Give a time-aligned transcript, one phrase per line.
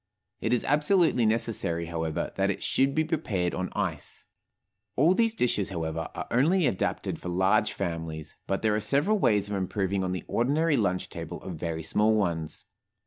[0.39, 4.25] It is absolutely necessary, however, that it should be prepared on ice.
[4.95, 9.47] All these dishes, however, are only adapted for large families, but there are several ways
[9.47, 12.65] of improving on the ordinary lunch table of very small ones.